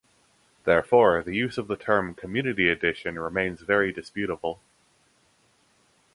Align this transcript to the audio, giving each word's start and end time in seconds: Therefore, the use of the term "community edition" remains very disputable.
Therefore, 0.63 1.21
the 1.21 1.35
use 1.35 1.59
of 1.59 1.67
the 1.67 1.75
term 1.75 2.15
"community 2.15 2.69
edition" 2.69 3.19
remains 3.19 3.61
very 3.61 3.91
disputable. 3.93 4.59